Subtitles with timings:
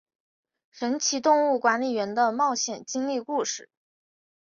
[0.71, 3.69] 神奇动物管理员的冒险经历故事。